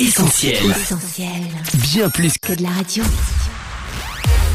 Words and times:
Essentiel. 0.00 0.54
Essentiel. 0.70 1.28
Bien 1.74 2.08
plus 2.08 2.38
Que 2.38 2.52
de 2.52 2.62
la 2.62 2.68
radio. 2.68 3.02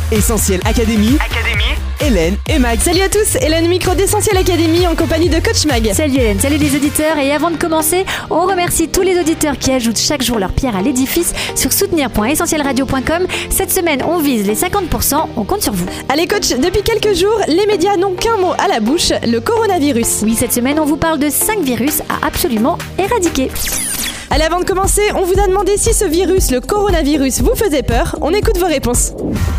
Essentiel 0.10 0.62
Académie. 0.64 1.18
Académie. 1.20 1.64
Hélène 2.00 2.38
et 2.48 2.60
Mag. 2.60 2.80
Salut 2.80 3.02
à 3.02 3.10
tous, 3.10 3.36
Hélène 3.42 3.68
Micro 3.68 3.94
d'Essentiel 3.94 4.38
Academy 4.38 4.88
en 4.88 4.96
compagnie 4.96 5.28
de 5.28 5.42
Coach 5.42 5.66
Mag. 5.66 5.92
Salut 5.94 6.16
Hélène, 6.16 6.40
salut 6.40 6.56
les 6.56 6.78
auditeurs. 6.78 7.18
Et 7.18 7.34
avant 7.34 7.52
de 7.52 7.58
commencer, 7.58 8.06
on 8.30 8.46
remercie 8.46 8.88
tous 8.88 9.02
les 9.02 9.20
auditeurs 9.20 9.58
qui 9.58 9.72
ajoutent 9.72 10.00
chaque 10.00 10.22
jour 10.22 10.40
leur 10.40 10.54
pierre 10.54 10.78
à 10.78 10.82
l'édifice 10.82 11.34
sur 11.56 11.74
soutenir.essentielradio.com. 11.74 13.28
Cette 13.50 13.72
semaine, 13.72 14.02
on 14.08 14.20
vise 14.20 14.48
les 14.48 14.56
50%. 14.56 15.28
On 15.36 15.44
compte 15.44 15.62
sur 15.62 15.74
vous. 15.74 15.88
Allez 16.08 16.26
coach, 16.26 16.52
depuis 16.52 16.84
quelques 16.84 17.18
jours, 17.18 17.38
les 17.50 17.66
médias 17.66 17.98
n'ont 17.98 18.14
qu'un 18.14 18.38
mot 18.38 18.54
à 18.60 18.70
la 18.70 18.80
bouche, 18.80 19.12
le 19.28 19.40
coronavirus. 19.40 20.22
Oui, 20.24 20.38
cette 20.40 20.54
semaine, 20.54 20.80
on 20.80 20.86
vous 20.86 20.98
parle 20.98 21.20
de 21.20 21.30
5 21.30 21.60
virus 21.64 22.00
à 22.08 22.26
absolument 22.26 22.78
éradiquer. 22.98 23.50
Allez, 24.34 24.46
avant 24.46 24.60
de 24.60 24.66
commencer, 24.66 25.04
on 25.16 25.26
vous 25.26 25.40
a 25.40 25.48
demandé 25.48 25.78
si 25.78 25.94
ce 25.94 26.06
virus, 26.06 26.50
le 26.50 26.60
coronavirus, 26.60 27.42
vous 27.42 27.54
faisait 27.54 27.84
peur. 27.84 28.16
On 28.20 28.32
écoute 28.32 28.58
vos 28.58 28.66
réponses. 28.66 29.14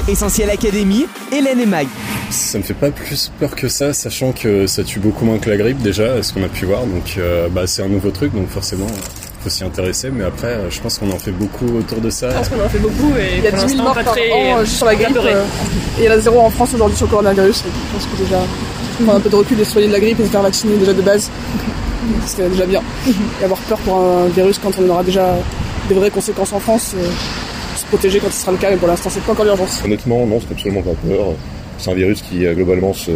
Essentiel 0.08 0.50
Académie, 0.50 1.06
Hélène 1.30 1.60
et 1.60 1.66
Mag. 1.66 1.86
Ça 2.30 2.58
me 2.58 2.64
fait 2.64 2.74
pas 2.74 2.90
plus 2.90 3.30
peur 3.38 3.54
que 3.54 3.68
ça, 3.68 3.92
sachant 3.92 4.32
que 4.32 4.66
ça 4.66 4.82
tue 4.82 4.98
beaucoup 4.98 5.24
moins 5.26 5.38
que 5.38 5.48
la 5.48 5.58
grippe 5.58 5.78
déjà, 5.80 6.20
ce 6.24 6.32
qu'on 6.32 6.42
a 6.42 6.48
pu 6.48 6.64
voir. 6.64 6.80
Donc 6.86 7.14
euh, 7.18 7.48
bah, 7.48 7.68
c'est 7.68 7.82
un 7.82 7.88
nouveau 7.88 8.10
truc, 8.10 8.34
donc 8.34 8.48
forcément 8.48 8.88
faut 9.44 9.48
s'y 9.48 9.62
intéresser. 9.62 10.10
Mais 10.10 10.24
après, 10.24 10.58
je 10.70 10.80
pense 10.80 10.98
qu'on 10.98 11.12
en 11.12 11.20
fait 11.20 11.30
beaucoup 11.30 11.66
autour 11.78 12.00
de 12.00 12.10
ça. 12.10 12.30
Je 12.30 12.34
pense 12.34 12.48
qu'on 12.48 12.64
en 12.64 12.68
fait 12.68 12.78
beaucoup 12.78 13.12
et 13.16 13.38
Il 13.38 13.44
y 13.44 13.46
a 13.46 13.50
pour 13.52 13.60
10 13.60 13.74
000 13.76 13.78
l'instant, 13.78 13.82
morts 13.84 13.94
par 13.94 14.12
très 14.12 14.32
an 14.32 14.58
euh, 14.58 14.64
juste 14.64 14.76
sur 14.78 14.86
la 14.86 14.96
grippe. 14.96 15.16
euh, 15.18 15.44
et 16.00 16.02
il 16.02 16.04
y 16.06 16.08
en 16.08 16.12
a 16.14 16.18
zéro 16.18 16.40
en 16.40 16.50
France 16.50 16.70
aujourd'hui 16.74 16.96
sur 16.96 17.06
le 17.06 17.10
coronavirus. 17.10 17.62
Donc 17.62 17.72
je 17.72 17.92
pense 17.96 18.06
que 18.18 18.24
déjà, 18.24 18.40
prendre 19.04 19.18
un 19.18 19.20
peu 19.20 19.30
de 19.30 19.36
recul 19.36 19.60
et 19.60 19.64
soigner 19.64 19.86
de 19.86 19.92
la 19.92 20.00
grippe 20.00 20.18
et 20.18 20.24
se 20.24 20.30
faire 20.30 20.42
vacciner 20.42 20.76
déjà 20.78 20.92
de 20.94 21.02
base, 21.02 21.30
ce 22.26 22.36
serait 22.36 22.48
déjà 22.48 22.66
bien. 22.66 22.82
Et 23.40 23.44
avoir 23.44 23.60
peur 23.60 23.78
pour 23.78 23.98
un 23.98 24.26
virus 24.28 24.58
quand 24.58 24.72
on 24.78 24.88
aura 24.88 25.02
déjà 25.02 25.36
des 25.88 25.94
vraies 25.94 26.10
conséquences 26.10 26.52
en 26.52 26.60
France, 26.60 26.94
euh, 26.96 27.08
se 27.76 27.84
protéger 27.86 28.20
quand 28.20 28.30
ce 28.30 28.40
sera 28.40 28.52
le 28.52 28.58
cas. 28.58 28.70
Mais 28.70 28.76
pour 28.76 28.88
l'instant, 28.88 29.10
c'est 29.10 29.22
pas 29.22 29.32
encore 29.32 29.44
l'urgence. 29.44 29.82
Honnêtement, 29.84 30.26
non, 30.26 30.40
c'est 30.40 30.52
absolument 30.52 30.82
pas 30.82 30.94
peur. 31.06 31.26
C'est 31.78 31.90
un 31.90 31.94
virus 31.94 32.22
qui, 32.22 32.46
euh, 32.46 32.54
globalement, 32.54 32.92
se... 32.94 33.10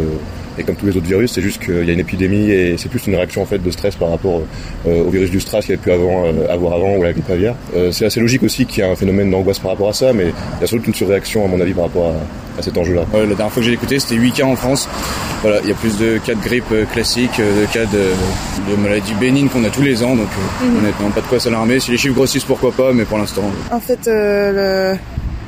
est 0.59 0.65
comme 0.65 0.77
tous 0.77 0.87
les 0.87 0.97
autres 0.97 1.07
virus. 1.07 1.33
C'est 1.33 1.41
juste 1.41 1.65
qu'il 1.65 1.85
y 1.85 1.91
a 1.91 1.93
une 1.93 2.01
épidémie 2.01 2.51
et 2.51 2.77
c'est 2.77 2.89
plus 2.89 3.07
une 3.07 3.15
réaction 3.15 3.43
en 3.43 3.47
fait 3.47 3.59
de 3.59 3.71
stress 3.71 3.95
par 3.97 4.11
rapport 4.11 4.43
euh, 4.87 5.05
au 5.05 5.11
virus 5.11 5.31
du 5.31 5.41
stress 5.41 5.65
qu'il 5.65 5.75
y 5.75 5.79
avait 5.79 5.83
pu 5.83 5.93
avoir 5.93 6.75
avant 6.75 6.97
ou 6.97 7.03
la 7.03 7.13
grippe 7.13 7.31
aviaire. 7.31 7.55
C'est 7.93 8.05
assez 8.05 8.21
logique 8.21 8.43
aussi 8.43 8.67
qu'il 8.67 8.83
y 8.83 8.87
ait 8.87 8.91
un 8.91 8.97
phénomène 8.97 9.31
d'angoisse 9.31 9.61
par 9.61 9.71
rapport 9.71 9.89
à 9.89 9.93
ça, 9.93 10.13
mais 10.13 10.33
il 10.61 10.61
y 10.61 10.65
a 10.65 10.67
doute 10.67 10.87
une 10.87 10.95
surréaction 10.95 11.45
à 11.45 11.49
mon 11.49 11.61
avis 11.61 11.73
par 11.73 11.85
rapport 11.85 12.09
à, 12.09 12.15
à 12.59 12.63
cet 12.63 12.77
enjeu-là. 12.77 13.03
Ouais, 13.13 13.21
la 13.21 13.27
dernière 13.35 13.53
fois 13.53 13.63
que 13.63 13.69
j'ai 13.69 13.73
écouté, 13.75 13.99
c'était 13.99 14.17
8 14.17 14.33
cas 14.33 14.45
en 14.45 14.57
France. 14.57 14.89
Voilà, 15.43 15.61
il 15.63 15.69
y 15.69 15.73
a 15.73 15.75
plus 15.75 15.97
de 15.99 16.19
cas 16.19 16.35
de 16.35 16.41
grippe 16.41 16.65
euh, 16.73 16.85
classique, 16.87 17.39
euh, 17.39 17.63
de 17.63 17.67
cas 17.73 17.85
de, 17.87 18.11
de 18.71 18.77
maladies 18.77 19.15
bénignes 19.15 19.49
qu'on 19.49 19.65
a 19.65 19.71
tous 19.71 19.83
les 19.83 20.03
ans, 20.03 20.17
donc 20.17 20.27
euh, 20.63 20.79
honnêtement, 20.79 21.11
pas 21.11 21.21
de 21.21 21.27
quoi 21.27 21.39
s'alarmer. 21.39 21.79
Si 21.79 21.91
les 21.93 21.97
chiffres 21.97 22.15
grossissent, 22.15 22.45
pourquoi 22.45 22.73
pas, 22.73 22.93
mais 22.93 23.05
pour 23.05 23.19
l'instant. 23.19 23.43
En 23.71 23.81
fait, 23.81 24.09
euh, 24.09 24.93
le 24.95 24.99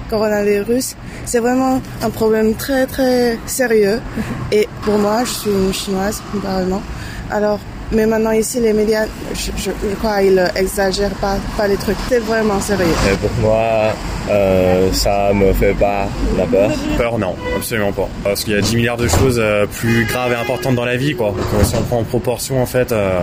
coronavirus, 0.08 0.96
c'est 1.24 1.40
vraiment 1.40 1.80
un 2.02 2.10
problème 2.10 2.54
très 2.54 2.86
très 2.86 3.38
sérieux. 3.46 4.00
Et 4.52 4.68
pour 4.82 4.98
moi, 4.98 5.24
je 5.24 5.30
suis 5.30 5.50
une 5.50 5.72
chinoise, 5.72 6.22
littéralement. 6.34 6.82
Alors, 7.30 7.58
mais 7.92 8.06
maintenant 8.06 8.30
ici, 8.30 8.60
les 8.60 8.72
médias, 8.72 9.06
je, 9.34 9.50
je, 9.56 9.70
je 9.88 9.94
crois, 9.96 10.22
ils 10.22 10.38
exagèrent 10.54 11.14
pas, 11.14 11.36
pas 11.56 11.66
les 11.66 11.76
trucs. 11.76 11.96
C'est 12.08 12.20
vraiment 12.20 12.60
sérieux. 12.60 12.86
Et 13.12 13.16
pour 13.16 13.30
moi, 13.40 13.92
euh, 14.28 14.92
ça 14.92 15.32
me 15.34 15.52
fait 15.52 15.74
pas 15.74 16.08
la 16.38 16.46
peur. 16.46 16.70
Peur, 16.96 17.18
non, 17.18 17.34
absolument 17.56 17.92
pas. 17.92 18.08
Parce 18.22 18.44
qu'il 18.44 18.54
y 18.54 18.56
a 18.56 18.60
10 18.60 18.76
milliards 18.76 18.96
de 18.96 19.08
choses 19.08 19.38
euh, 19.38 19.66
plus 19.66 20.04
graves 20.04 20.32
et 20.32 20.36
importantes 20.36 20.76
dans 20.76 20.84
la 20.84 20.96
vie, 20.96 21.14
quoi. 21.14 21.28
Donc, 21.28 21.64
si 21.64 21.74
on 21.76 21.82
prend 21.82 21.98
en 21.98 22.04
proportion, 22.04 22.62
en 22.62 22.66
fait, 22.66 22.92
euh, 22.92 23.20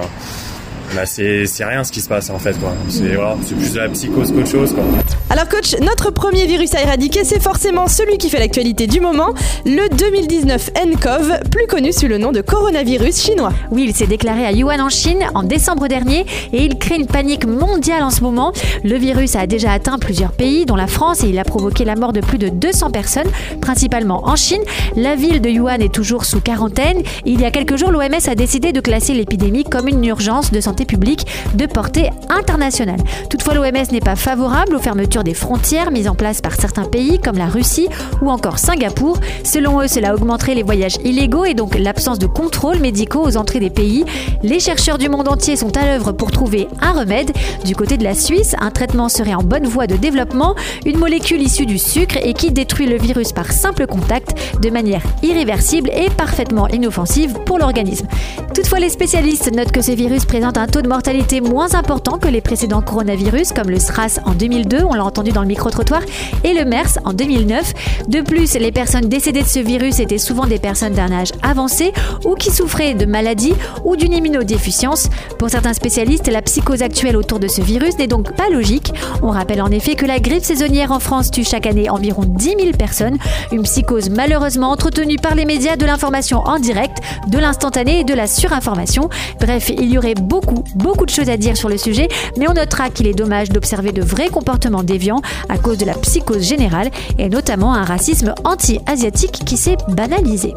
bah, 0.96 1.06
c'est 1.06 1.46
c'est 1.46 1.66
rien 1.66 1.84
ce 1.84 1.92
qui 1.92 2.02
se 2.02 2.10
passe, 2.10 2.30
en 2.30 2.40
fait, 2.40 2.60
quoi. 2.60 2.74
C'est 2.90 3.16
voilà, 3.16 3.38
c'est 3.46 3.56
plus 3.56 3.74
de 3.74 3.80
la 3.80 3.90
psychose 3.90 4.32
qu'autre 4.32 4.48
chose, 4.48 4.74
quoi. 4.74 4.84
Alors 5.30 5.50
coach, 5.50 5.76
notre 5.82 6.12
premier 6.12 6.46
virus 6.46 6.74
à 6.74 6.82
éradiquer, 6.82 7.24
c'est 7.24 7.42
forcément 7.42 7.88
celui 7.88 8.18
qui 8.18 8.30
fait 8.30 8.40
l'actualité 8.40 8.88
du 8.88 9.02
moment, 9.02 9.34
le 9.66 9.90
2019 9.90 10.72
nCoV, 10.86 11.40
plus 11.52 11.68
connu 11.68 11.92
sous 11.92 12.08
le 12.08 12.18
nom 12.18 12.32
de 12.32 12.42
coronavirus 12.42 13.24
chinois. 13.24 13.52
Oui, 13.72 13.86
il 13.88 13.96
s'est 13.96 14.08
déclaré 14.08 14.46
à 14.46 14.52
Yuan 14.52 14.80
en 14.80 14.90
Chine 14.90 15.26
en 15.36 15.44
décembre 15.44 15.88
dernier 15.88 16.26
et 16.54 16.64
il 16.64 16.78
crée 16.78 16.96
une 16.96 17.08
panique 17.08 17.46
mondiale 17.46 18.04
en 18.04 18.10
ce 18.10 18.22
moment. 18.22 18.54
Le 18.84 18.96
virus 18.96 19.36
a 19.36 19.48
déjà 19.48 19.72
atteint 19.72 20.00
plusieurs 20.00 20.32
pays, 20.32 20.66
dont 20.66 20.76
la 20.76 20.88
France, 20.88 21.24
et 21.24 21.28
il 21.28 21.40
a 21.40 21.44
provoqué 21.44 21.84
la 21.84 21.96
mort 21.96 22.14
de 22.14 22.22
plus 22.22 22.38
de 22.38 22.48
200 22.50 22.92
personnes, 22.92 23.30
principalement 23.62 24.28
en 24.28 24.36
Chine. 24.36 24.62
La 24.96 25.16
ville 25.16 25.42
de 25.42 25.50
Yuan 25.50 25.82
est 25.82 25.94
toujours 25.94 26.26
sous 26.26 26.40
quarantaine. 26.40 27.04
Il 27.26 27.42
y 27.42 27.46
a 27.46 27.52
quelques 27.52 27.76
jours, 27.76 27.92
l'OMS 27.92 28.28
a 28.28 28.36
décidé 28.36 28.72
de 28.72 28.80
classer 28.80 29.14
l'épidémie 29.14 29.66
comme 29.66 29.88
une 29.88 30.06
urgence 30.06 30.52
de 30.52 30.62
santé 30.62 30.77
publique 30.86 31.26
de 31.56 31.66
portée 31.66 32.10
internationale. 32.30 33.00
Toutefois, 33.30 33.54
l'OMS 33.54 33.92
n'est 33.92 34.00
pas 34.00 34.16
favorable 34.16 34.76
aux 34.76 34.80
fermetures 34.80 35.24
des 35.24 35.34
frontières 35.34 35.92
mises 35.92 36.08
en 36.08 36.16
place 36.16 36.42
par 36.42 36.56
certains 36.56 36.86
pays 36.86 37.20
comme 37.20 37.38
la 37.38 37.48
Russie 37.48 37.88
ou 38.22 38.30
encore 38.30 38.60
Singapour. 38.60 39.20
Selon 39.44 39.82
eux, 39.82 39.88
cela 39.88 40.16
augmenterait 40.16 40.56
les 40.56 40.64
voyages 40.64 40.98
illégaux 41.04 41.46
et 41.46 41.54
donc 41.54 41.78
l'absence 41.78 42.20
de 42.20 42.28
contrôles 42.28 42.80
médicaux 42.80 43.26
aux 43.26 43.38
entrées 43.38 43.60
des 43.60 43.70
pays. 43.70 44.06
Les 44.44 44.60
chercheurs 44.60 44.98
du 44.98 45.10
monde 45.10 45.28
entier 45.28 45.56
sont 45.56 45.76
à 45.78 45.86
l'œuvre 45.86 46.12
pour 46.12 46.32
trouver 46.32 46.68
un 46.82 46.92
remède. 46.92 47.32
Du 47.66 47.76
côté 47.76 47.98
de 47.98 48.04
la 48.04 48.14
Suisse, 48.14 48.56
un 48.60 48.72
traitement 48.72 49.10
serait 49.10 49.34
en 49.34 49.44
bonne 49.44 49.66
voie 49.66 49.88
de 49.88 49.96
développement, 49.96 50.56
une 50.86 50.98
molécule 50.98 51.42
issue 51.42 51.66
du 51.66 51.78
sucre 51.78 52.18
et 52.22 52.34
qui 52.34 52.52
détruit 52.52 52.88
le 52.88 52.98
virus 52.98 53.32
par 53.32 53.52
simple 53.52 53.88
contact 53.88 54.36
de 54.62 54.70
manière 54.70 55.02
irréversible 55.24 55.90
et 55.94 56.10
parfaitement 56.10 56.68
inoffensive 56.68 57.34
pour 57.46 57.60
l'organisme. 57.60 58.08
Toutefois, 58.54 58.80
les 58.80 58.90
spécialistes 58.90 59.52
notent 59.54 59.72
que 59.72 59.82
ces 59.82 59.96
virus 59.96 60.26
présentent 60.26 60.58
un 60.58 60.67
taux 60.68 60.82
de 60.82 60.88
mortalité 60.88 61.42
moins 61.42 61.74
important 61.74 62.18
que 62.18 62.28
les 62.28 62.42
précédents 62.42 62.82
coronavirus 62.82 63.52
comme 63.54 63.70
le 63.70 63.80
SRAS 63.80 64.20
en 64.26 64.34
2002, 64.34 64.84
on 64.84 64.94
l'a 64.94 65.04
entendu 65.04 65.32
dans 65.32 65.42
le 65.42 65.48
micro-trottoir, 65.48 66.02
et 66.44 66.54
le 66.54 66.66
MERS 66.66 67.00
en 67.06 67.14
2009. 67.14 67.74
De 68.08 68.22
plus, 68.22 68.54
les 68.56 68.72
personnes 68.72 69.10
décédées 69.10 69.42
de 69.42 69.48
ce 69.48 69.60
virus 69.60 70.00
étaient 70.00 70.18
souvent 70.18 70.46
des 70.46 70.60
personnes 70.60 70.94
d'un 70.94 71.12
âge 71.12 71.30
avancé 71.42 71.94
ou 72.26 72.36
qui 72.36 72.52
souffraient 72.52 72.94
de 72.94 73.06
maladies 73.06 73.54
ou 73.84 73.96
d'une 73.96 74.14
immunodéficience. 74.14 75.10
Pour 75.40 75.50
certains 75.50 75.74
spécialistes, 75.74 76.28
la 76.28 76.42
psychose 76.42 76.82
actuelle 76.82 77.18
autour 77.18 77.40
de 77.40 77.48
ce 77.48 77.62
virus 77.62 77.98
n'est 77.98 78.08
donc 78.08 78.36
pas 78.36 78.50
logique. 78.50 78.94
On 79.22 79.30
rappelle 79.30 79.62
en 79.62 79.72
effet 79.72 79.96
que 79.96 80.06
la 80.06 80.20
grippe 80.20 80.44
saisonnière 80.44 80.92
en 80.92 81.00
France 81.00 81.32
tue 81.32 81.44
chaque 81.44 81.66
année 81.66 81.90
environ 81.90 82.24
10 82.26 82.56
000 82.60 82.72
personnes. 82.78 83.18
Une 83.52 83.64
psychose 83.64 84.10
malheureusement 84.10 84.72
entretenue 84.72 85.18
par 85.18 85.36
les 85.36 85.46
médias 85.46 85.76
de 85.76 85.86
l'information 85.86 86.40
en 86.40 86.60
direct, 86.60 86.98
de 87.28 87.38
l'instantané 87.38 88.00
et 88.00 88.04
de 88.04 88.14
la 88.14 88.28
surinformation. 88.28 89.10
Bref, 89.40 89.70
il 89.70 89.90
y 89.90 89.98
aurait 89.98 90.16
beaucoup, 90.16 90.57
beaucoup 90.76 91.06
de 91.06 91.12
choses 91.12 91.30
à 91.30 91.38
dire 91.38 91.58
sur 91.58 91.70
le 91.70 91.78
sujet, 91.78 92.08
mais 92.38 92.48
on 92.48 92.54
notera 92.54 92.90
qu'il 92.90 93.08
est 93.08 93.14
dommage 93.14 93.50
d'observer 93.50 93.92
de 93.92 94.02
vrais 94.02 94.30
comportements 94.30 94.84
déviants 94.84 95.22
à 95.50 95.58
cause 95.58 95.78
de 95.78 95.86
la 95.86 95.94
psychose 95.94 96.44
générale 96.44 96.90
et 97.18 97.30
notamment 97.30 97.74
un 97.74 97.84
racisme 97.84 98.34
anti-asiatique 98.44 99.44
qui 99.46 99.58
s'est 99.58 99.78
banalisé. 99.90 100.54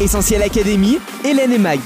Essentiel 0.00 0.42
Académie, 0.42 0.98
Hélène 1.24 1.52
et 1.52 1.58
Mag. 1.58 1.80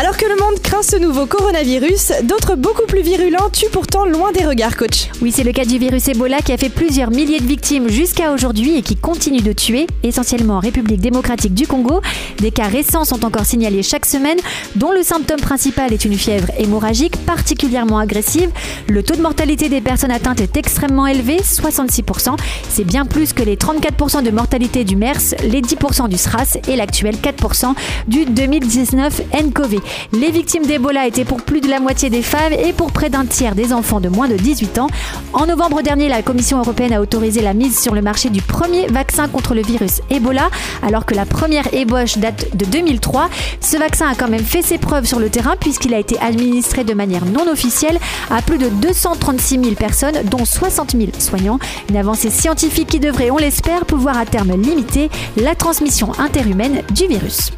Alors 0.00 0.16
que 0.16 0.26
le 0.26 0.36
monde 0.36 0.62
craint 0.62 0.84
ce 0.84 0.94
nouveau 0.94 1.26
coronavirus, 1.26 2.12
d'autres 2.22 2.54
beaucoup 2.54 2.86
plus 2.86 3.02
virulents 3.02 3.50
tuent 3.52 3.68
pourtant 3.72 4.04
loin 4.04 4.30
des 4.30 4.46
regards 4.46 4.76
coach. 4.76 5.08
Oui, 5.20 5.32
c'est 5.32 5.42
le 5.42 5.50
cas 5.50 5.64
du 5.64 5.76
virus 5.76 6.06
Ebola 6.06 6.38
qui 6.38 6.52
a 6.52 6.56
fait 6.56 6.68
plusieurs 6.68 7.10
milliers 7.10 7.40
de 7.40 7.46
victimes 7.46 7.88
jusqu'à 7.88 8.30
aujourd'hui 8.30 8.78
et 8.78 8.82
qui 8.82 8.94
continue 8.94 9.40
de 9.40 9.52
tuer, 9.52 9.88
essentiellement 10.04 10.58
en 10.58 10.60
République 10.60 11.00
démocratique 11.00 11.52
du 11.52 11.66
Congo. 11.66 12.00
Des 12.38 12.52
cas 12.52 12.68
récents 12.68 13.04
sont 13.04 13.24
encore 13.24 13.44
signalés 13.44 13.82
chaque 13.82 14.06
semaine, 14.06 14.38
dont 14.76 14.92
le 14.92 15.02
symptôme 15.02 15.40
principal 15.40 15.92
est 15.92 16.04
une 16.04 16.14
fièvre 16.14 16.46
hémorragique 16.56 17.16
particulièrement 17.26 17.98
agressive. 17.98 18.50
Le 18.88 19.02
taux 19.02 19.16
de 19.16 19.22
mortalité 19.22 19.68
des 19.68 19.80
personnes 19.80 20.12
atteintes 20.12 20.40
est 20.40 20.56
extrêmement 20.56 21.08
élevé, 21.08 21.38
66%. 21.38 22.36
C'est 22.68 22.84
bien 22.84 23.04
plus 23.04 23.32
que 23.32 23.42
les 23.42 23.56
34% 23.56 24.22
de 24.22 24.30
mortalité 24.30 24.84
du 24.84 24.94
MERS, 24.94 25.34
les 25.42 25.60
10% 25.60 26.08
du 26.08 26.18
SRAS 26.18 26.56
et 26.68 26.76
l'actuel 26.76 27.16
4% 27.16 27.74
du 28.06 28.26
2019 28.26 29.22
nCoV. 29.42 29.80
Les 30.12 30.30
victimes 30.30 30.66
d'Ebola 30.66 31.06
étaient 31.06 31.24
pour 31.24 31.42
plus 31.42 31.60
de 31.60 31.68
la 31.68 31.80
moitié 31.80 32.10
des 32.10 32.22
femmes 32.22 32.52
et 32.52 32.72
pour 32.72 32.92
près 32.92 33.10
d'un 33.10 33.24
tiers 33.24 33.54
des 33.54 33.72
enfants 33.72 34.00
de 34.00 34.08
moins 34.08 34.28
de 34.28 34.36
18 34.36 34.78
ans. 34.78 34.88
En 35.32 35.46
novembre 35.46 35.82
dernier, 35.82 36.08
la 36.08 36.22
Commission 36.22 36.58
européenne 36.58 36.92
a 36.92 37.00
autorisé 37.00 37.40
la 37.40 37.54
mise 37.54 37.78
sur 37.78 37.94
le 37.94 38.02
marché 38.02 38.30
du 38.30 38.42
premier 38.42 38.86
vaccin 38.86 39.28
contre 39.28 39.54
le 39.54 39.62
virus 39.62 40.00
Ebola, 40.10 40.50
alors 40.82 41.04
que 41.04 41.14
la 41.14 41.26
première 41.26 41.72
ébauche 41.74 42.18
date 42.18 42.56
de 42.56 42.64
2003. 42.64 43.28
Ce 43.60 43.76
vaccin 43.76 44.08
a 44.08 44.14
quand 44.14 44.28
même 44.28 44.44
fait 44.44 44.62
ses 44.62 44.78
preuves 44.78 45.06
sur 45.06 45.18
le 45.18 45.28
terrain 45.28 45.56
puisqu'il 45.58 45.94
a 45.94 45.98
été 45.98 46.18
administré 46.20 46.84
de 46.84 46.94
manière 46.94 47.24
non 47.24 47.50
officielle 47.50 47.98
à 48.30 48.42
plus 48.42 48.58
de 48.58 48.68
236 48.68 49.60
000 49.60 49.74
personnes, 49.74 50.22
dont 50.24 50.44
60 50.44 50.92
000 50.92 51.10
soignants. 51.18 51.58
Une 51.88 51.96
avancée 51.96 52.30
scientifique 52.30 52.88
qui 52.88 53.00
devrait, 53.00 53.30
on 53.30 53.36
l'espère, 53.36 53.84
pouvoir 53.84 54.18
à 54.18 54.26
terme 54.26 54.60
limiter 54.60 55.10
la 55.36 55.54
transmission 55.54 56.12
interhumaine 56.18 56.82
du 56.94 57.06
virus. 57.06 57.52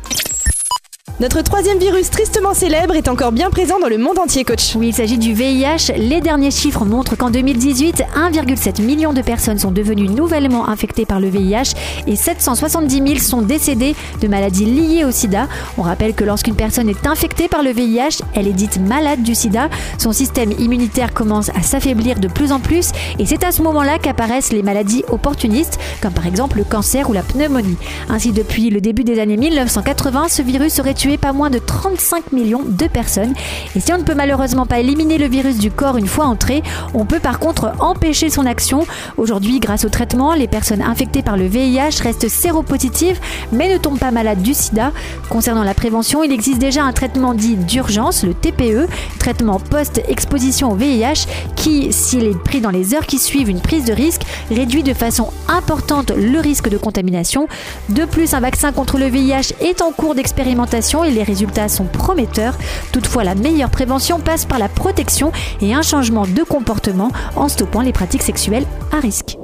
Notre 1.21 1.43
troisième 1.43 1.79
virus 1.79 2.09
tristement 2.09 2.55
célèbre 2.55 2.95
est 2.95 3.07
encore 3.07 3.31
bien 3.31 3.51
présent 3.51 3.79
dans 3.79 3.89
le 3.89 3.99
monde 3.99 4.19
entier, 4.19 4.43
coach. 4.43 4.75
Oui, 4.75 4.89
il 4.89 4.95
s'agit 4.95 5.19
du 5.19 5.35
VIH. 5.35 5.93
Les 5.99 6.23
derniers 6.23 6.51
chiffres 6.51 6.87
montrent 6.87 7.15
qu'en 7.15 7.29
2018, 7.29 8.05
1,7 8.17 8.81
million 8.81 9.13
de 9.13 9.21
personnes 9.21 9.59
sont 9.59 9.71
devenues 9.71 10.09
nouvellement 10.09 10.71
infectées 10.71 11.05
par 11.05 11.21
le 11.21 11.29
VIH 11.29 11.75
et 12.07 12.17
770 12.17 13.03
000 13.07 13.19
sont 13.19 13.43
décédées 13.43 13.95
de 14.23 14.29
maladies 14.29 14.65
liées 14.65 15.05
au 15.05 15.11
sida. 15.11 15.47
On 15.77 15.83
rappelle 15.83 16.15
que 16.15 16.25
lorsqu'une 16.25 16.57
personne 16.57 16.89
est 16.89 17.07
infectée 17.07 17.49
par 17.49 17.63
le 17.63 17.73
VIH, 17.73 18.23
elle 18.35 18.49
est 18.49 18.55
dite 18.55 18.81
malade 18.81 19.23
du 19.23 19.35
sida. 19.35 19.69
Son 19.99 20.13
système 20.13 20.53
immunitaire 20.59 21.13
commence 21.13 21.51
à 21.51 21.61
s'affaiblir 21.61 22.19
de 22.19 22.29
plus 22.29 22.51
en 22.51 22.61
plus 22.61 22.93
et 23.19 23.27
c'est 23.27 23.45
à 23.45 23.53
ce 23.53 23.61
moment-là 23.61 23.99
qu'apparaissent 23.99 24.55
les 24.55 24.63
maladies 24.63 25.05
opportunistes, 25.11 25.79
comme 26.01 26.15
par 26.15 26.27
exemple 26.27 26.57
le 26.57 26.65
cancer 26.65 27.11
ou 27.11 27.13
la 27.13 27.23
pneumonie. 27.23 27.77
Ainsi, 28.09 28.33
depuis 28.33 28.71
le 28.71 28.81
début 28.81 29.05
des 29.05 29.21
années 29.21 29.37
1980, 29.37 30.29
ce 30.31 30.41
virus 30.41 30.79
aurait 30.79 30.95
tué 30.95 31.10
pas 31.19 31.33
moins 31.33 31.51
de 31.51 31.59
35 31.59 32.33
millions 32.33 32.63
de 32.65 32.87
personnes. 32.87 33.35
Et 33.77 33.81
si 33.81 33.93
on 33.93 33.99
ne 33.99 34.03
peut 34.03 34.15
malheureusement 34.15 34.67
pas 34.67 34.81
éliminer 34.81 35.19
le 35.19 35.27
virus 35.27 35.59
du 35.59 35.71
corps 35.71 35.97
une 35.97 36.07
fois 36.07 36.27
entré, 36.27 36.63
on 36.95 37.05
peut 37.05 37.21
par 37.21 37.39
contre 37.39 37.73
empêcher 37.81 38.31
son 38.31 38.47
action. 38.47 38.87
Aujourd'hui, 39.17 39.61
grâce 39.61 39.85
au 39.85 39.89
traitement, 39.89 40.35
les 40.35 40.49
personnes 40.49 40.83
infectées 40.83 41.23
par 41.23 41.37
le 41.37 41.47
VIH 41.47 42.03
restent 42.03 42.29
séropositives 42.29 43.21
mais 43.53 43.73
ne 43.73 43.79
tombent 43.79 43.99
pas 43.99 44.11
malades 44.11 44.43
du 44.43 44.55
sida. 44.55 44.93
Concernant 45.29 45.65
la 45.65 45.75
prévention, 45.75 46.23
il 46.23 46.33
existe 46.33 46.59
déjà 46.59 46.85
un 46.85 46.93
traitement 46.93 47.35
dit 47.35 47.57
d'urgence, 47.57 48.25
le 48.25 48.35
TPE, 48.35 48.89
traitement 49.19 49.59
post-exposition 49.59 50.73
au 50.73 50.75
VIH, 50.75 51.27
qui, 51.57 51.93
s'il 51.93 52.25
est 52.25 52.39
pris 52.39 52.61
dans 52.61 52.71
les 52.71 52.95
heures 52.95 53.07
qui 53.07 53.19
suivent 53.19 53.51
une 53.51 53.61
prise 53.61 53.85
de 53.85 53.93
risque, 53.93 54.23
réduit 54.51 54.83
de 54.83 54.95
façon 54.95 55.31
importante 55.49 56.13
le 56.17 56.39
risque 56.41 56.69
de 56.69 56.79
contamination. 56.79 57.49
De 57.89 58.05
plus, 58.05 58.35
un 58.35 58.41
vaccin 58.41 58.73
contre 58.73 58.99
le 58.99 59.07
VIH 59.07 59.55
est 59.61 59.83
en 59.83 59.93
cours 59.93 60.15
d'expérimentation 60.15 61.00
et 61.05 61.11
les 61.11 61.23
résultats 61.23 61.69
sont 61.69 61.85
prometteurs. 61.85 62.57
Toutefois, 62.93 63.25
la 63.25 63.35
meilleure 63.35 63.71
prévention 63.71 64.21
passe 64.21 64.45
par 64.45 64.59
la 64.59 64.69
protection 64.69 65.33
et 65.61 65.75
un 65.75 65.83
changement 65.83 66.27
de 66.27 66.43
comportement 66.43 67.11
en 67.37 67.49
stoppant 67.49 67.83
les 67.83 67.93
pratiques 67.93 68.23
sexuelles 68.23 68.67
à 68.93 69.01
risque. 69.01 69.37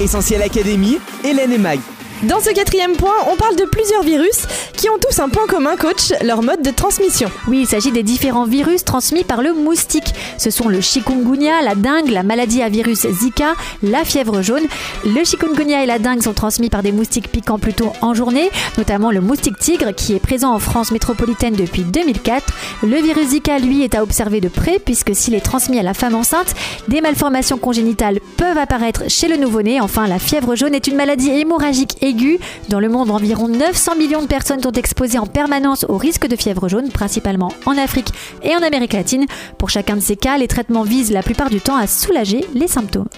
Essentiel 0.00 0.42
Académie, 0.42 0.98
Hélène 1.24 1.52
et 1.52 1.58
Mag. 1.58 1.80
Dans 2.22 2.40
ce 2.40 2.50
quatrième 2.50 2.92
point, 2.92 3.14
on 3.30 3.36
parle 3.36 3.56
de 3.56 3.64
plusieurs 3.64 4.02
virus 4.02 4.46
ont 4.88 4.98
tous 4.98 5.18
un 5.20 5.28
point 5.28 5.46
commun, 5.46 5.76
coach, 5.76 6.12
leur 6.22 6.42
mode 6.42 6.62
de 6.62 6.70
transmission. 6.70 7.30
Oui, 7.48 7.60
il 7.60 7.66
s'agit 7.66 7.92
des 7.92 8.02
différents 8.02 8.44
virus 8.44 8.84
transmis 8.84 9.24
par 9.24 9.40
le 9.40 9.52
moustique. 9.52 10.14
Ce 10.36 10.50
sont 10.50 10.68
le 10.68 10.80
chikungunya, 10.80 11.62
la 11.62 11.74
dengue, 11.74 12.10
la 12.10 12.22
maladie 12.22 12.62
à 12.62 12.68
virus 12.68 13.06
Zika, 13.06 13.54
la 13.82 14.04
fièvre 14.04 14.42
jaune. 14.42 14.64
Le 15.04 15.24
chikungunya 15.24 15.82
et 15.82 15.86
la 15.86 15.98
dengue 15.98 16.22
sont 16.22 16.32
transmis 16.32 16.70
par 16.70 16.82
des 16.82 16.92
moustiques 16.92 17.30
piquants 17.30 17.58
plutôt 17.58 17.92
en 18.00 18.14
journée, 18.14 18.50
notamment 18.76 19.10
le 19.10 19.20
moustique 19.20 19.58
tigre 19.58 19.92
qui 19.94 20.14
est 20.14 20.20
présent 20.20 20.52
en 20.52 20.58
France 20.58 20.90
métropolitaine 20.90 21.54
depuis 21.54 21.82
2004. 21.82 22.52
Le 22.82 22.96
virus 22.96 23.28
Zika, 23.28 23.58
lui, 23.58 23.84
est 23.84 23.94
à 23.94 24.02
observer 24.02 24.40
de 24.40 24.48
près 24.48 24.78
puisque 24.78 25.14
s'il 25.14 25.34
est 25.34 25.40
transmis 25.40 25.78
à 25.78 25.82
la 25.82 25.94
femme 25.94 26.14
enceinte, 26.14 26.54
des 26.88 27.00
malformations 27.00 27.58
congénitales 27.58 28.20
peuvent 28.36 28.58
apparaître 28.58 29.04
chez 29.08 29.28
le 29.28 29.36
nouveau-né. 29.36 29.80
Enfin, 29.80 30.06
la 30.06 30.18
fièvre 30.18 30.56
jaune 30.56 30.74
est 30.74 30.86
une 30.86 30.96
maladie 30.96 31.30
hémorragique 31.30 31.96
aiguë. 32.02 32.38
Dans 32.68 32.80
le 32.80 32.88
monde, 32.88 33.10
environ 33.10 33.48
900 33.48 33.96
millions 33.96 34.22
de 34.22 34.26
personnes 34.26 34.62
sont 34.62 34.73
exposées 34.76 35.18
en 35.18 35.26
permanence 35.26 35.84
au 35.88 35.96
risque 35.96 36.26
de 36.26 36.36
fièvre 36.36 36.68
jaune, 36.68 36.90
principalement 36.90 37.52
en 37.66 37.76
Afrique 37.78 38.12
et 38.42 38.54
en 38.54 38.62
Amérique 38.62 38.92
latine. 38.92 39.26
Pour 39.58 39.70
chacun 39.70 39.96
de 39.96 40.00
ces 40.00 40.16
cas, 40.16 40.38
les 40.38 40.48
traitements 40.48 40.82
visent 40.82 41.12
la 41.12 41.22
plupart 41.22 41.50
du 41.50 41.60
temps 41.60 41.76
à 41.76 41.86
soulager 41.86 42.44
les 42.54 42.68
symptômes. 42.68 43.08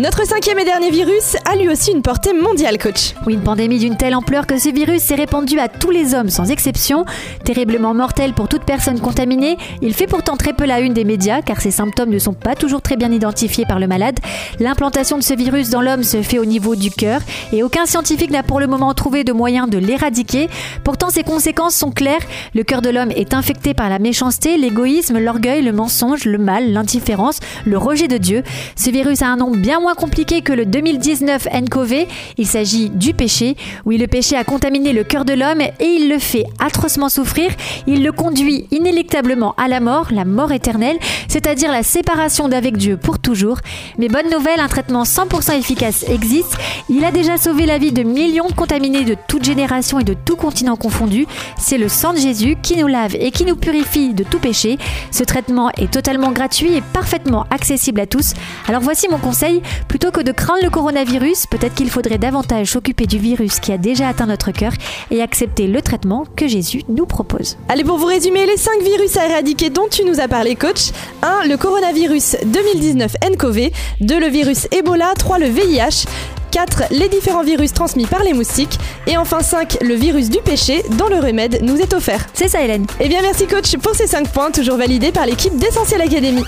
Notre 0.00 0.26
cinquième 0.26 0.58
et 0.58 0.64
dernier 0.64 0.90
virus 0.90 1.36
a 1.44 1.56
lui 1.56 1.68
aussi 1.68 1.92
une 1.92 2.00
portée 2.00 2.32
mondiale, 2.32 2.78
coach. 2.78 3.12
Oui, 3.26 3.34
une 3.34 3.42
pandémie 3.42 3.78
d'une 3.78 3.98
telle 3.98 4.14
ampleur 4.14 4.46
que 4.46 4.58
ce 4.58 4.70
virus 4.70 5.02
s'est 5.02 5.14
répandu 5.14 5.58
à 5.58 5.68
tous 5.68 5.90
les 5.90 6.14
hommes 6.14 6.30
sans 6.30 6.50
exception. 6.50 7.04
Terriblement 7.44 7.92
mortel 7.92 8.32
pour 8.32 8.48
toute 8.48 8.64
personne 8.64 8.98
contaminée, 8.98 9.58
il 9.82 9.92
fait 9.92 10.06
pourtant 10.06 10.38
très 10.38 10.54
peu 10.54 10.64
la 10.64 10.80
une 10.80 10.94
des 10.94 11.04
médias 11.04 11.42
car 11.42 11.60
ses 11.60 11.70
symptômes 11.70 12.08
ne 12.08 12.18
sont 12.18 12.32
pas 12.32 12.54
toujours 12.54 12.80
très 12.80 12.96
bien 12.96 13.12
identifiés 13.12 13.66
par 13.68 13.78
le 13.78 13.86
malade. 13.86 14.18
L'implantation 14.58 15.18
de 15.18 15.22
ce 15.22 15.34
virus 15.34 15.68
dans 15.68 15.82
l'homme 15.82 16.02
se 16.02 16.22
fait 16.22 16.38
au 16.38 16.46
niveau 16.46 16.76
du 16.76 16.90
cœur 16.90 17.20
et 17.52 17.62
aucun 17.62 17.84
scientifique 17.84 18.30
n'a 18.30 18.42
pour 18.42 18.58
le 18.58 18.68
moment 18.68 18.94
trouvé 18.94 19.22
de 19.22 19.34
moyen 19.34 19.66
de 19.66 19.76
l'éradiquer. 19.76 20.48
Pourtant, 20.82 21.10
ses 21.10 21.24
conséquences 21.24 21.74
sont 21.74 21.90
claires. 21.90 22.24
Le 22.54 22.62
cœur 22.62 22.80
de 22.80 22.88
l'homme 22.88 23.10
est 23.10 23.34
infecté 23.34 23.74
par 23.74 23.90
la 23.90 23.98
méchanceté, 23.98 24.56
l'égoïsme, 24.56 25.18
l'orgueil, 25.18 25.60
le 25.60 25.72
mensonge, 25.72 26.24
le 26.24 26.38
mal, 26.38 26.72
l'indifférence, 26.72 27.40
le 27.66 27.76
rejet 27.76 28.08
de 28.08 28.16
Dieu. 28.16 28.42
Ce 28.76 28.88
virus 28.88 29.20
a 29.20 29.26
un 29.26 29.36
nom 29.36 29.50
bien 29.50 29.78
moins 29.78 29.89
compliqué 29.94 30.42
que 30.42 30.52
le 30.52 30.66
2019 30.66 31.48
NCOV. 31.52 32.06
Il 32.38 32.46
s'agit 32.46 32.90
du 32.90 33.14
péché. 33.14 33.56
Oui, 33.84 33.98
le 33.98 34.06
péché 34.06 34.36
a 34.36 34.44
contaminé 34.44 34.92
le 34.92 35.04
cœur 35.04 35.24
de 35.24 35.32
l'homme 35.32 35.60
et 35.60 35.86
il 35.86 36.08
le 36.08 36.18
fait 36.18 36.44
atrocement 36.58 37.08
souffrir. 37.08 37.50
Il 37.86 38.02
le 38.02 38.12
conduit 38.12 38.66
inéluctablement 38.70 39.54
à 39.56 39.68
la 39.68 39.80
mort, 39.80 40.08
la 40.10 40.24
mort 40.24 40.52
éternelle, 40.52 40.98
c'est-à-dire 41.28 41.72
la 41.72 41.82
séparation 41.82 42.48
d'avec 42.48 42.76
Dieu 42.76 42.96
pour 42.96 43.18
toujours. 43.18 43.58
Mais 43.98 44.08
bonne 44.08 44.30
nouvelle, 44.30 44.60
un 44.60 44.68
traitement 44.68 45.02
100% 45.04 45.58
efficace 45.58 46.04
existe. 46.08 46.56
Il 46.88 47.04
a 47.04 47.10
déjà 47.10 47.36
sauvé 47.36 47.66
la 47.66 47.78
vie 47.78 47.92
de 47.92 48.02
millions 48.02 48.48
de 48.48 48.52
contaminés 48.52 49.04
de 49.04 49.16
toute 49.28 49.44
génération 49.44 49.98
et 49.98 50.04
de 50.04 50.14
tout 50.14 50.36
continent 50.36 50.76
confondu. 50.76 51.26
C'est 51.58 51.78
le 51.78 51.88
sang 51.88 52.12
de 52.12 52.18
Jésus 52.18 52.56
qui 52.62 52.76
nous 52.76 52.86
lave 52.86 53.16
et 53.18 53.30
qui 53.30 53.44
nous 53.44 53.56
purifie 53.56 54.14
de 54.14 54.24
tout 54.24 54.38
péché. 54.38 54.78
Ce 55.10 55.24
traitement 55.24 55.70
est 55.70 55.90
totalement 55.90 56.32
gratuit 56.32 56.74
et 56.74 56.80
parfaitement 56.80 57.46
accessible 57.50 58.00
à 58.00 58.06
tous. 58.06 58.34
Alors 58.68 58.82
voici 58.82 59.08
mon 59.08 59.18
conseil, 59.18 59.62
Plutôt 59.88 60.10
que 60.10 60.20
de 60.20 60.32
craindre 60.32 60.62
le 60.62 60.70
coronavirus, 60.70 61.46
peut-être 61.46 61.74
qu'il 61.74 61.90
faudrait 61.90 62.18
davantage 62.18 62.68
s'occuper 62.68 63.06
du 63.06 63.18
virus 63.18 63.60
qui 63.60 63.72
a 63.72 63.78
déjà 63.78 64.08
atteint 64.08 64.26
notre 64.26 64.50
cœur 64.50 64.72
et 65.10 65.22
accepter 65.22 65.66
le 65.66 65.82
traitement 65.82 66.24
que 66.36 66.48
Jésus 66.48 66.82
nous 66.88 67.06
propose. 67.06 67.56
Allez, 67.68 67.84
pour 67.84 67.98
vous 67.98 68.06
résumer 68.06 68.46
les 68.46 68.56
5 68.56 68.82
virus 68.82 69.16
à 69.16 69.26
éradiquer 69.28 69.70
dont 69.70 69.88
tu 69.90 70.04
nous 70.04 70.20
as 70.20 70.28
parlé, 70.28 70.56
coach 70.56 70.90
1. 71.22 71.46
Le 71.48 71.56
coronavirus 71.56 72.36
2019 72.44 73.16
nCoV 73.32 73.70
2. 74.00 74.20
Le 74.20 74.28
virus 74.28 74.68
Ebola 74.72 75.12
3. 75.16 75.38
Le 75.38 75.46
VIH 75.46 76.06
4. 76.50 76.84
Les 76.90 77.08
différents 77.08 77.42
virus 77.42 77.72
transmis 77.72 78.06
par 78.06 78.22
les 78.22 78.32
moustiques. 78.32 78.78
Et 79.06 79.16
enfin 79.16 79.40
5. 79.40 79.78
Le 79.82 79.94
virus 79.94 80.30
du 80.30 80.38
péché 80.38 80.82
dont 80.98 81.08
le 81.08 81.16
remède 81.16 81.60
nous 81.62 81.78
est 81.78 81.94
offert. 81.94 82.26
C'est 82.34 82.48
ça 82.48 82.62
Hélène. 82.62 82.86
Eh 83.00 83.08
bien 83.08 83.22
merci 83.22 83.46
coach 83.46 83.76
pour 83.76 83.94
ces 83.94 84.06
5 84.06 84.28
points 84.28 84.50
toujours 84.50 84.76
validés 84.76 85.12
par 85.12 85.26
l'équipe 85.26 85.56
d'Essentiel 85.56 86.00
Academy. 86.02 86.44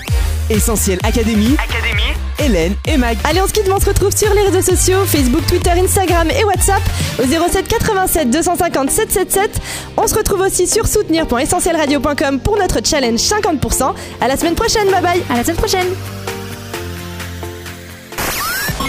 Essentiel 0.49 0.99
Académie, 1.03 1.55
Académie, 1.57 2.13
Hélène 2.39 2.75
et 2.85 2.97
Mag. 2.97 3.17
Allez 3.23 3.41
on 3.41 3.47
se 3.47 3.53
quitte, 3.53 3.69
on 3.73 3.79
se 3.79 3.85
retrouve 3.85 4.15
sur 4.15 4.33
les 4.33 4.41
réseaux 4.41 4.75
sociaux, 4.75 5.05
Facebook, 5.05 5.45
Twitter, 5.47 5.71
Instagram 5.71 6.29
et 6.31 6.43
WhatsApp 6.43 6.81
au 7.19 7.23
07 7.23 7.67
87 7.67 8.29
250 8.29 8.89
777. 8.91 9.51
On 9.97 10.07
se 10.07 10.15
retrouve 10.15 10.41
aussi 10.41 10.67
sur 10.67 10.87
soutenir.essentielradio.com 10.87 12.39
pour 12.39 12.57
notre 12.57 12.79
challenge 12.85 13.19
50%. 13.19 13.93
À 14.21 14.27
la 14.27 14.35
semaine 14.37 14.55
prochaine, 14.55 14.89
bye 14.91 15.01
bye 15.01 15.23
À 15.29 15.37
la 15.37 15.43
semaine 15.43 15.57
prochaine 15.57 15.87